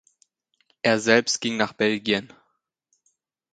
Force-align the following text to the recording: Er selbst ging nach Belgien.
Er 0.81 0.97
selbst 0.99 1.41
ging 1.41 1.57
nach 1.57 1.73
Belgien. 1.73 2.33